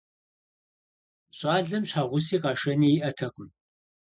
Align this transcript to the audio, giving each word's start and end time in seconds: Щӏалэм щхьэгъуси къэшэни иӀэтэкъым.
Щӏалэм 1.37 1.83
щхьэгъуси 1.89 2.37
къэшэни 2.43 2.89
иӀэтэкъым. 2.97 3.49